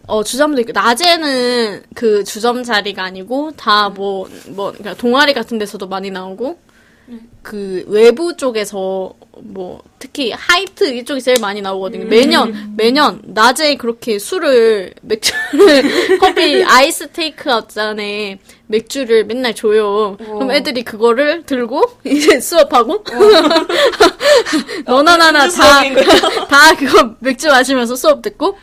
[0.08, 0.72] 어 주점도 있고.
[0.74, 6.58] 낮에는 그 주점 자리가 아니고 다 뭐뭐 그러니까 동아리 같은 데서도 많이 나오고
[7.41, 12.05] 그 외부 쪽에서 뭐 특히 하이트 이쪽이 제일 많이 나오거든요.
[12.05, 20.15] 매년 매년 낮에 그렇게 술을 맥주를 커피 아이스 테이크아웃 잔에 맥주를 맨날 줘요.
[20.17, 20.55] 그럼 우와.
[20.55, 23.03] 애들이 그거를 들고 이제 수업하고
[24.85, 26.45] 너나 나나 다 민주수업인 거야?
[26.47, 28.57] 다 그거 맥주 마시면서 수업 듣고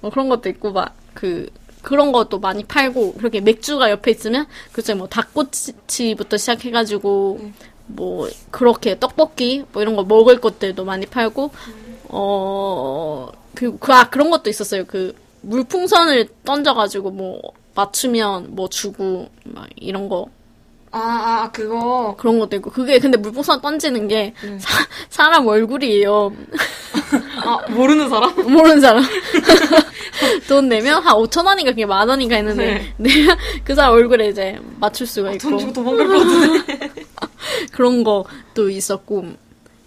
[0.00, 1.48] 뭐 그런 것도 있고 막 그
[1.82, 7.50] 그런 것도 많이 팔고 그렇게 맥주가 옆에 있으면 그중에 뭐 닭꼬치부터 시작해가지고
[7.88, 11.50] 뭐 그렇게 떡볶이 뭐 이런 거 먹을 것들도 많이 팔고
[12.08, 14.84] 어그 그, 아, 그런 것도 있었어요.
[14.86, 17.40] 그 물풍선을 던져가지고 뭐
[17.74, 20.28] 맞추면 뭐 주고 막 이런 거
[20.94, 20.98] 아,
[21.44, 22.14] 아, 그거.
[22.18, 26.32] 그런 것도 있고 그게 근데 물풍선 던지는 게 사, 사람 얼굴이에요.
[27.44, 28.34] 아, 모르는 사람?
[28.36, 29.02] 모르는 사람.
[30.48, 35.06] 돈 내면 한 5천 원인가 그게 만 원인가 했는데 내면 그 사람 얼굴에 이제 맞출
[35.06, 36.90] 수가 있고 돈 주고 도망갈 것 같은데.
[37.72, 39.24] 그런 것도 있었고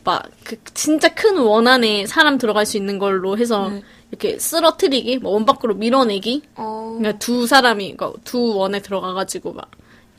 [0.04, 3.82] 막 그 진짜 큰 원 안에 사람 들어갈 수 있는 걸로 해서 네.
[4.12, 6.44] 이렇게 쓰러트리기, 뭐 원 밖으로 밀어내기.
[6.56, 9.72] 어, 그러니까 두 사람이 그러니까 두 원에 들어가가지고 막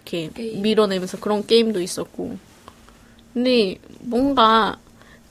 [0.05, 0.63] 이렇게 게임.
[0.63, 2.37] 밀어내면서 그런 게임도 있었고.
[3.33, 4.77] 근데 뭔가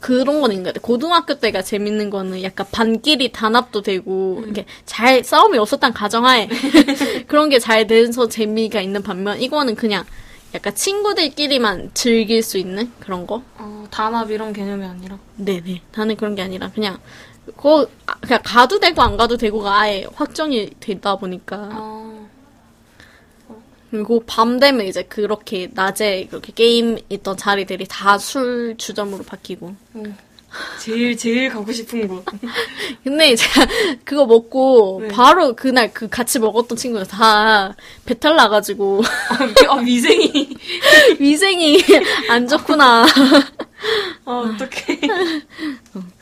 [0.05, 0.85] 그런 건 있는 것 같아.
[0.85, 6.47] 고등학교 때가 재밌는 거는 약간 반끼리 단합도 되고, 이렇게 잘, 싸움이 없었단 가정하에.
[7.27, 10.03] 그런 게 잘 돼서 재미가 있는 반면, 이거는 그냥
[10.53, 13.41] 약간 친구들끼리만 즐길 수 있는 그런 거?
[13.57, 15.17] 어, 단합 이런 개념이 아니라.
[15.37, 15.81] 네네.
[15.95, 16.99] 나는 그런 게 아니라 그냥,
[17.47, 21.69] 그거, 아, 그냥 가도 되고 안 가도 되고가 아예 확정이 되다 보니까.
[21.73, 22.24] 어,
[23.91, 29.75] 그리고 밤 되면 이제 그렇게 낮에 그렇게 게임 있던 자리들이 다 술 주점으로 바뀌고.
[30.79, 32.23] 제일, 제일 가고 싶은 곳.
[33.03, 33.67] 근데 제가
[34.05, 35.07] 그거 먹고 네.
[35.09, 39.75] 바로 그날 그 같이 먹었던 친구들 다 배탈 나가지고 아, 미- 아.
[41.19, 41.81] 위생이
[42.29, 43.05] 안 좋구나.
[44.25, 44.99] 아, 어떡해.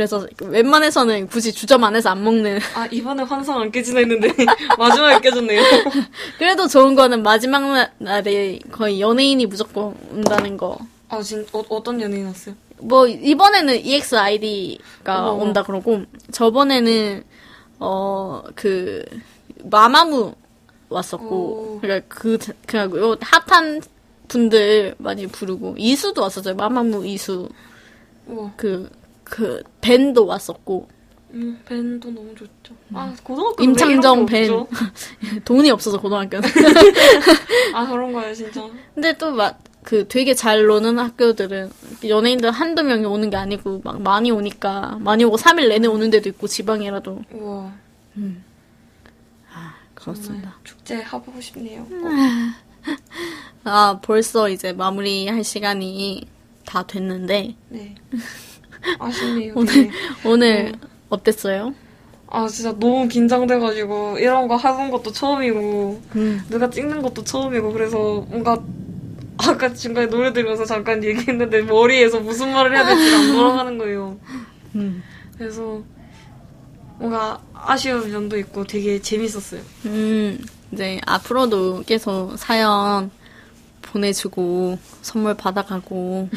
[0.00, 2.58] 그래서 웬만해서는 굳이 주점 안에서 안 먹는.
[2.74, 4.32] 아, 이번에 환상 안 깨지나 했는데,
[4.78, 5.60] 마지막에 깨졌네요.
[6.38, 10.78] 그래도 좋은 거는 마지막 날에 거의 연예인이 무조건 온다는 거.
[11.10, 12.54] 아, 진, 어, 어떤 연예인 왔어요?
[12.78, 15.44] 뭐 이번에는 EXID가 어머.
[15.44, 17.22] 온다 그러고 저번에는
[17.80, 19.04] 어 그
[19.64, 20.32] 마마무
[20.88, 21.34] 왔었고
[21.76, 21.78] 오.
[21.82, 23.82] 그러니까 그 그냥 요 핫한
[24.28, 27.50] 분들 많이 부르고 이수도 왔었어요 마마무 이수
[28.26, 28.52] 우와.
[28.56, 28.88] 그
[29.30, 30.88] 그 밴도 왔었고
[31.32, 32.74] 음, 밴도 너무 좋죠.
[32.92, 34.48] 아, 고등학교 임창정 밴.
[34.48, 34.66] 밴
[35.44, 36.48] 돈이 없어서 고등학교는
[37.74, 38.68] 아, 그런 거예요, 진짜.
[38.94, 41.70] 근데 또 막 그 되게 잘 노는 학교들은
[42.06, 46.28] 연예인들 한두 명이 오는 게 아니고 막 많이 오니까 많이 오고 3일 내내 오는 데도
[46.28, 47.72] 있고 지방이라도 우와.
[49.94, 50.42] 그렇습니다.
[50.42, 51.86] 정말 축제 하고 싶네요.
[53.64, 56.26] 아, 벌써 이제 마무리할 시간이
[56.64, 57.94] 다 됐는데, 네.
[58.98, 59.52] 아쉽네요.
[59.56, 59.90] 오늘, 되게.
[60.24, 60.72] 오늘
[61.08, 61.74] 어땠어요?
[62.28, 68.24] 아, 진짜 너무 긴장돼가지고, 이런 거 해본 것도 처음이고, 음, 누가 찍는 것도 처음이고, 그래서
[68.28, 68.62] 뭔가,
[69.38, 74.16] 아까 중간에 노래 들으면서 잠깐 얘기했는데, 머리에서 무슨 말을 해야 될지 안 돌아가는 거예요.
[74.76, 75.02] 음,
[75.36, 75.82] 그래서,
[76.98, 79.62] 뭔가 아쉬운 면도 있고 되게 재밌었어요.
[79.86, 80.38] 음,
[80.70, 83.10] 이제 앞으로도 계속 사연
[83.92, 86.28] 보내주고, 선물 받아가고,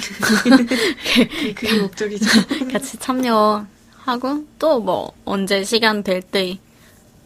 [1.55, 2.25] 그게 목적이죠.
[2.71, 6.57] 같이 참여하고, 또 뭐, 언제 시간 될 때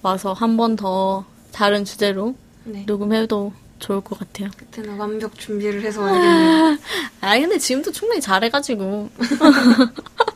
[0.01, 2.83] 와서 한 번 더 다른 주제로 네.
[2.85, 4.49] 녹음해도 좋을 것 같아요.
[4.57, 6.77] 그때는 완벽 준비를 해서 와야겠네요.
[7.21, 9.09] 아 근데 지금도 충분히 잘해가지고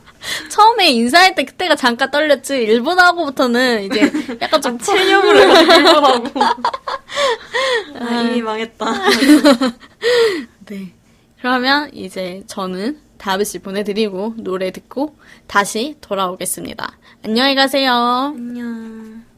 [0.50, 6.42] 처음에 인사할 때 그때가 잠깐 떨렸지 일본하고부터는 이제 약간 좀 체념을 해가지고 일본하고.
[8.00, 8.86] 아, 이미 망했다.
[10.66, 10.92] 네
[11.38, 16.98] 그러면 이제 저는 다비 씨 보내드리고 노래 듣고 다시 돌아오겠습니다.
[17.24, 18.32] 안녕히 가세요.
[18.36, 19.31] 안녕.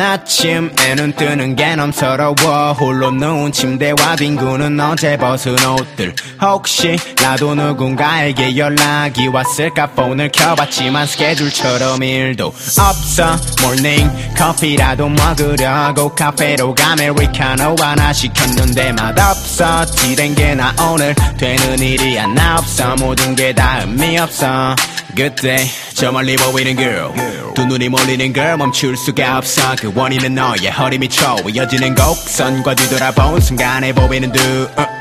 [0.00, 2.72] 아침에는 뜨는 게 넘 서러워.
[2.78, 6.14] 홀로 누운 침대와 뒹구는 어제 벗은 옷들.
[6.40, 9.88] 혹시라도 누군가에게 연락이 왔을까?
[9.88, 13.36] 폰을 켜봤지만 스케줄처럼 일도 없어.
[13.62, 19.84] 모닝 커피라도 먹으려고 카페로 아메리카노 하나 시켰는데 맛없어.
[19.84, 22.96] 지된 게 나 오늘 되는 일이 하나 없어.
[22.96, 24.74] 모든 게 다 의미 없어.
[25.14, 25.58] 그때
[26.00, 27.12] 저 멀리 보이는 girl
[27.54, 29.76] 두 눈이 몰리는 걸 멈출 수가 없어.
[29.78, 34.40] 그 원인은 너의 허리 밑으로 이어지는 곡선과 뒤돌아본 순간에 보이는 두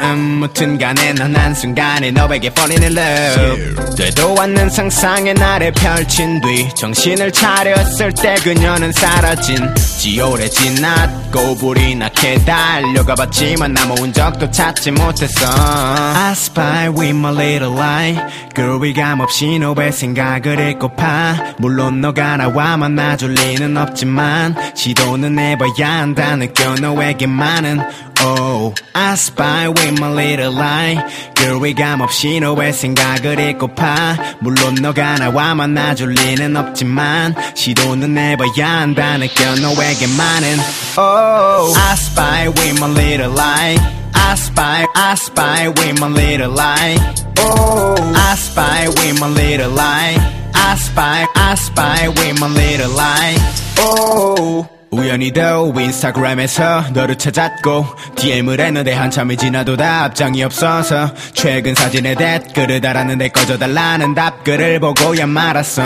[0.02, 3.96] 음, 무튼 간에 넌 한순간에 너에게 fall in love.
[3.96, 11.96] 되도 않는 상상의 나를 펼친 뒤 정신을 차렸을 때 그녀는 사라진 지 오래 지났고 불이
[11.96, 15.48] 나게 달려가 봤지만 아무 적도 찾지 못했어.
[15.48, 18.18] I spy with my little eye.
[18.56, 25.38] girl 위감 없이 너의 생각을 읽고 되 고파 물론 너가 나와 만나줄 리는 없지만 시도는
[25.38, 27.80] 해봐야 한다 느껴 너에게만은
[28.22, 30.98] Oh, I spy with my little lie
[31.36, 39.18] Girl 위감 없이 너의 생각을 읽고파 물론 너가 나와 만나줄 리는 없지만 시도는 해봐야 한다
[39.18, 40.58] 느껴 너에게만은
[40.98, 43.78] Oh, I spy with my little lie
[44.14, 46.98] I spy, I spy with my little lie
[47.40, 53.38] Oh, I spy with my little lie I spy, I spy with my little lie
[53.80, 57.86] Oh 우연히도 인스타그램에서 너를 찾았고
[58.16, 65.84] DM을 했는데 한참이 지나도 답장이 없어서 최근 사진에 댓글을 달았는데 꺼져달라는 답글을 보고야 말았어.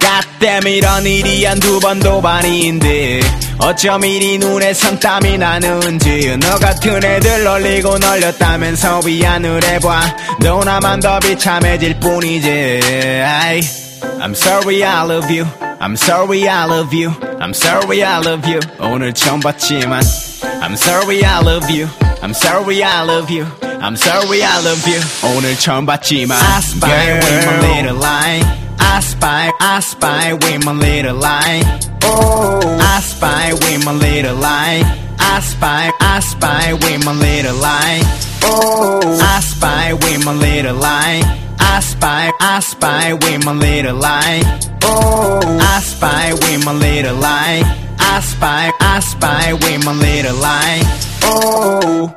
[0.00, 3.20] 갓댐 이런 일이 한두 번도 반인데
[3.58, 10.16] 어쩜 이리 눈에 선땀이 나는지 너 같은 애들 널리고 널렸다면서 위안을 해봐.
[10.40, 12.80] 너 나만 더 비참해질 뿐이지.
[13.24, 13.83] 아이.
[14.21, 15.45] I'm sorry I love you
[15.79, 17.09] I'm sorry I love you
[17.39, 20.01] I'm sorry I love you 오늘 처음 봤지만
[20.61, 21.87] I'm sorry I love you
[22.21, 23.45] I'm sorry I love you
[23.81, 24.99] I'm sorry I love you
[25.37, 28.43] 오늘 처음 봤지만 I spy with my little lie
[28.79, 31.63] I spy I spy with my little lie
[32.03, 34.83] Oh I spy with my little lie
[35.19, 38.01] I spy I spy with my little lie
[38.43, 41.21] Oh I spy with my little lie
[41.73, 44.41] I spy, I spy with my little lie.
[44.83, 47.63] Oh, I spy with my little lie.
[47.99, 50.81] I spy, I spy with my little lie.
[51.23, 52.11] Oh.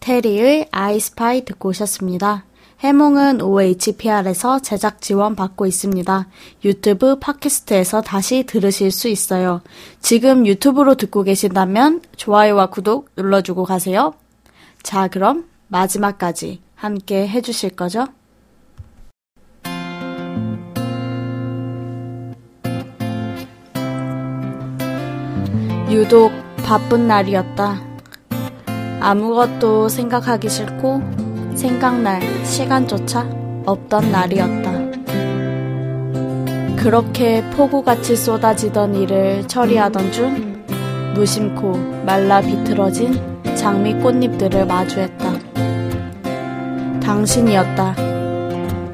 [0.00, 2.44] 테리의 아이스파이 듣고 오셨습니다.
[2.83, 6.27] 해몽은 OHPR에서 제작 지원 받고 있습니다.
[6.65, 9.61] 유튜브 팟캐스트에서 다시 들으실 수 있어요.
[10.01, 14.13] 지금 유튜브로 듣고 계신다면 좋아요와 구독 눌러주고 가세요.
[14.83, 18.05] 자, 그럼 마지막까지 함께 해주실 거죠?
[25.89, 26.33] 유독
[26.65, 27.81] 바쁜 날이었다.
[28.99, 31.22] 아무것도 생각하기 싫고
[31.55, 33.27] 생각날 시간조차
[33.65, 34.73] 없던 날이었다.
[36.75, 40.63] 그렇게 폭우같이 쏟아지던 일을 처리하던 중
[41.13, 43.19] 무심코 말라 비틀어진
[43.55, 45.33] 장미 꽃잎들을 마주했다.
[46.99, 47.95] 당신이었다.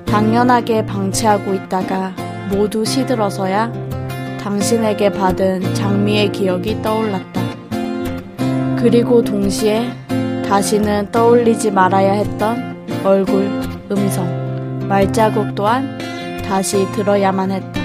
[0.05, 2.14] 당연하게 방치하고 있다가
[2.51, 3.72] 모두 시들어서야
[4.41, 7.41] 당신에게 받은 장미의 기억이 떠올랐다.
[8.78, 9.91] 그리고 동시에
[10.50, 13.47] 다시는 떠올리지 말아야 했던 얼굴,
[13.91, 15.95] 음성, 말자국 또한
[16.43, 17.80] 다시 들어야만 했다.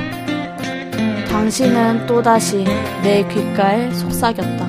[1.28, 2.64] 당신은 또다시
[3.02, 4.66] 내 귓가에 속삭였다.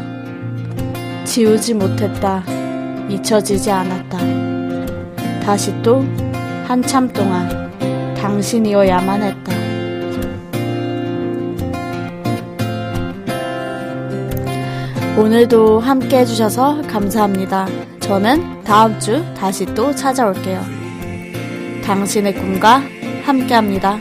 [1.23, 2.43] 지우지 못했다.
[3.07, 4.17] 잊혀지지 않았다.
[5.45, 6.03] 다시 또
[6.67, 7.71] 한참 동안
[8.17, 9.54] 당신이어야만 했다.
[15.17, 17.67] 오늘도 함께 해주셔서 감사합니다.
[18.01, 20.61] 저는 다음 주 다시 또 찾아올게요.
[21.85, 22.81] 당신의 꿈과
[23.23, 23.97] 함께 합니다.